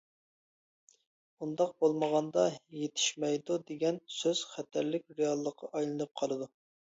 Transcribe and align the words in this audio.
ئۇنداق 1.45 1.73
بولمىغاندا 1.83 2.45
يېتىشمەيدۇ 2.79 3.59
دېگەن 3.69 4.01
سۆز 4.15 4.43
خەتەرلىك 4.55 5.05
رېئاللىققا 5.19 5.73
ئايلىنىپ 5.73 6.19
قالىدۇ. 6.23 6.49